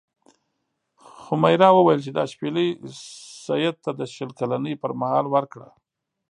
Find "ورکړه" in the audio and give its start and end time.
5.29-5.69